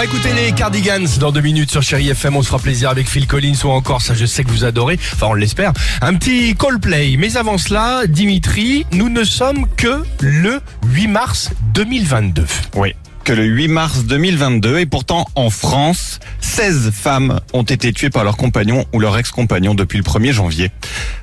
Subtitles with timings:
[0.00, 2.34] va écouter les Cardigans dans deux minutes sur Chéri FM.
[2.34, 4.98] On se fera plaisir avec Phil Collins ou encore, ça je sais que vous adorez,
[5.12, 7.16] enfin on l'espère, un petit Coldplay.
[7.18, 12.46] Mais avant cela, Dimitri, nous ne sommes que le 8 mars 2022.
[12.76, 12.94] Oui,
[13.24, 18.24] que le 8 mars 2022 et pourtant en France, 16 femmes ont été tuées par
[18.24, 20.70] leur compagnon ou leur ex-compagnon depuis le 1er janvier.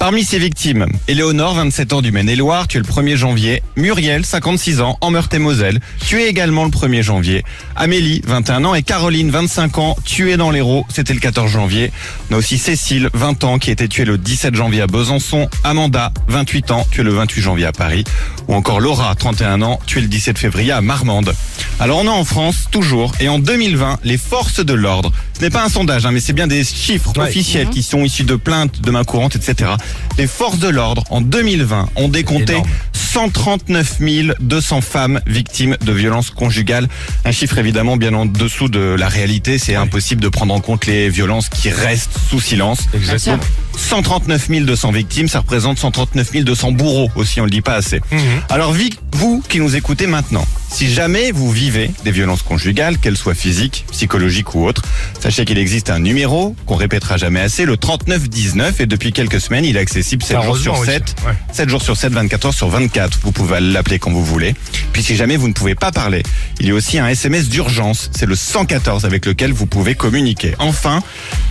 [0.00, 3.62] Parmi ces victimes, Éléonore, 27 ans du Maine-et-Loire, tuée le 1er janvier.
[3.76, 7.44] Muriel, 56 ans, en Meurthe-et-Moselle, tuée également le 1er janvier.
[7.76, 11.92] Amélie, 21 ans, et Caroline, 25 ans, tuée dans l'Hérault, c'était le 14 janvier.
[12.30, 15.50] On a aussi Cécile, 20 ans, qui a été tuée le 17 janvier à Besançon.
[15.64, 18.04] Amanda, 28 ans, tuée le 28 janvier à Paris.
[18.48, 21.34] Ou encore Laura, 31 ans, tuée le 17 février à Marmande.
[21.78, 25.12] Alors on a en France, toujours, et en 2020, les forces de l'ordre.
[25.40, 27.28] Ce n'est pas un sondage, hein, mais c'est bien des chiffres Ouais.
[27.28, 29.70] officiels qui sont issus de plaintes de main courante, etc.
[30.18, 32.68] Les forces de l'ordre, en 2020, ont décompté Énorme.
[32.92, 34.00] 139
[34.40, 36.88] 200 femmes victimes de violences conjugales.
[37.24, 39.58] Un chiffre évidemment bien en dessous de la réalité.
[39.58, 42.80] C'est impossible de prendre en compte les violences qui restent sous silence.
[42.94, 43.38] Exactement.
[43.78, 48.00] 139 200 victimes, ça représente 139 200 bourreaux aussi, on le dit pas assez.
[48.12, 48.20] Mhm.
[48.50, 53.16] Alors vi- vous qui nous écoutez maintenant, si jamais vous vivez des violences conjugales, qu'elles
[53.16, 54.82] soient physiques, psychologiques ou autres,
[55.20, 59.64] sachez qu'il existe un numéro qu'on répétera jamais assez, le 3919 et depuis quelques semaines,
[59.64, 61.16] il est accessible 7 jours sur oui, 7.
[61.26, 61.32] ouais.
[61.52, 63.18] 7 jours sur 7, 24 heures sur 24.
[63.22, 64.54] Vous pouvez l'appeler quand vous voulez.
[64.92, 66.22] Puis si jamais vous ne pouvez pas parler,
[66.60, 68.10] il y a aussi un SMS d'urgence.
[68.16, 70.54] C'est le 114 avec lequel vous pouvez communiquer.
[70.58, 71.02] Enfin,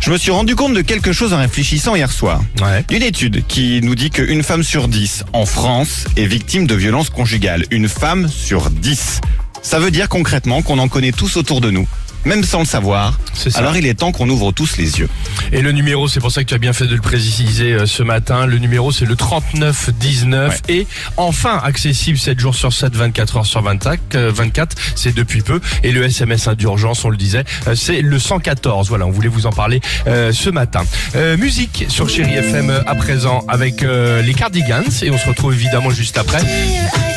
[0.00, 2.42] je me suis rendu compte de quelque chose en réfléchissant hier soir.
[2.62, 2.84] Ouais.
[2.90, 7.10] Une étude qui nous dit qu'une femme sur 10 en France est victime de violences
[7.10, 7.64] conjugales.
[7.70, 9.20] Une femme sur 10.
[9.62, 11.86] Ça veut dire concrètement qu'on en connaît tous autour de nous,
[12.24, 13.18] même sans le savoir.
[13.34, 13.58] C'est ça.
[13.60, 15.08] Alors il est temps qu'on ouvre tous les yeux.
[15.52, 17.86] Et le numéro, c'est pour ça que tu as bien fait de le préciser euh,
[17.86, 18.46] ce matin.
[18.46, 23.62] Le numéro, c'est le 3919 et enfin accessible 7 jours sur 7, 24 heures sur
[23.62, 24.76] 25, euh, 24.
[24.94, 25.60] C'est depuis peu.
[25.82, 28.88] Et le SMS d'urgence, on le disait, euh, c'est le 114.
[28.88, 30.82] Voilà, on voulait vous en parler euh, ce matin.
[31.14, 35.26] Euh, musique sur Chéri FM euh, à présent avec euh, les Cardigans et on se
[35.26, 36.40] retrouve évidemment juste après.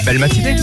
[0.06, 0.56] Belle matinée.